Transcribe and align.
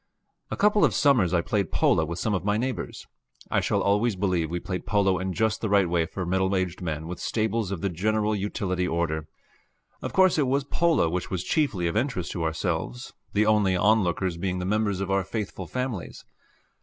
A 0.49 0.57
couple 0.57 0.83
of 0.83 0.95
summers 0.95 1.31
I 1.31 1.41
played 1.41 1.71
polo 1.71 2.03
with 2.05 2.17
some 2.17 2.33
of 2.33 2.43
my 2.43 2.57
neighbors. 2.57 3.05
I 3.51 3.61
shall 3.61 3.83
always 3.83 4.15
believe 4.15 4.49
we 4.49 4.59
played 4.59 4.87
polo 4.87 5.19
in 5.19 5.31
just 5.31 5.61
the 5.61 5.69
right 5.69 5.87
way 5.87 6.07
for 6.07 6.25
middle 6.25 6.55
aged 6.55 6.81
men 6.81 7.05
with 7.05 7.19
stables 7.19 7.69
of 7.69 7.81
the 7.81 7.89
general 7.89 8.35
utility 8.35 8.87
order. 8.87 9.27
Of 10.01 10.11
course 10.11 10.39
it 10.39 10.47
was 10.47 10.63
polo 10.63 11.07
which 11.07 11.29
was 11.29 11.43
chiefly 11.43 11.85
of 11.85 11.95
interest 11.95 12.31
to 12.31 12.43
ourselves, 12.43 13.13
the 13.33 13.45
only 13.45 13.75
onlookers 13.75 14.37
being 14.37 14.57
the 14.57 14.65
members 14.65 15.01
of 15.01 15.11
our 15.11 15.23
faithful 15.23 15.67
families. 15.67 16.25